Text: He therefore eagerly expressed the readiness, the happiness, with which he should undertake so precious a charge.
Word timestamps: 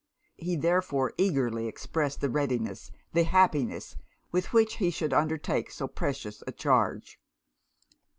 He 0.37 0.55
therefore 0.55 1.13
eagerly 1.19 1.67
expressed 1.67 2.21
the 2.21 2.29
readiness, 2.31 2.89
the 3.13 3.21
happiness, 3.23 3.97
with 4.31 4.51
which 4.51 4.77
he 4.77 4.89
should 4.89 5.13
undertake 5.13 5.69
so 5.69 5.87
precious 5.87 6.41
a 6.47 6.51
charge. 6.51 7.19